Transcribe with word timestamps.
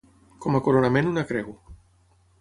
Com 0.45 0.57
a 0.59 0.61
coronament 0.69 1.11
una 1.13 1.27
creu. 1.33 1.55